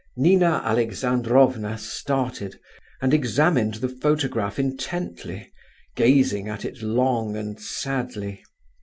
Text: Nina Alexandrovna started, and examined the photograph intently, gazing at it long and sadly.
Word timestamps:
Nina 0.17 0.63
Alexandrovna 0.65 1.77
started, 1.77 2.59
and 3.03 3.13
examined 3.13 3.75
the 3.75 3.87
photograph 3.87 4.57
intently, 4.57 5.51
gazing 5.95 6.47
at 6.49 6.65
it 6.65 6.81
long 6.81 7.37
and 7.37 7.59
sadly. 7.59 8.43